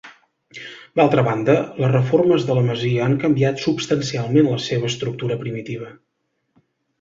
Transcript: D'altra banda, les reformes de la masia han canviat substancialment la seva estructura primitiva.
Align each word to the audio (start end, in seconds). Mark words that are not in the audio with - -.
D'altra 0.99 1.23
banda, 1.27 1.57
les 1.83 1.91
reformes 1.91 2.47
de 2.47 2.55
la 2.59 2.63
masia 2.69 3.03
han 3.09 3.13
canviat 3.25 3.61
substancialment 3.67 4.51
la 4.51 4.57
seva 4.65 4.91
estructura 4.93 5.39
primitiva. 5.45 5.93